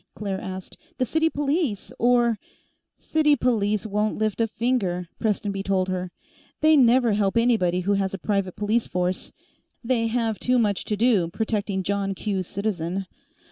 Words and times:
Claire 0.15 0.41
asked. 0.41 0.77
"The 0.97 1.05
city 1.05 1.29
police, 1.29 1.93
or" 1.99 2.39
"City 3.11 3.35
police 3.35 3.85
won't 3.85 4.17
lift 4.17 4.41
a 4.41 4.47
finger," 4.47 5.07
Prestonby 5.19 5.61
told 5.61 5.89
her. 5.89 6.11
"They 6.61 6.75
never 6.75 7.13
help 7.13 7.37
anybody 7.37 7.81
who 7.81 7.93
has 7.93 8.11
a 8.15 8.17
private 8.17 8.55
police 8.55 8.87
force; 8.87 9.31
they 9.83 10.07
have 10.07 10.39
too 10.39 10.57
much 10.57 10.85
to 10.85 10.97
do 10.97 11.27
protecting 11.27 11.83
John 11.83 12.15
Q. 12.15 12.41
Citizen. 12.41 13.05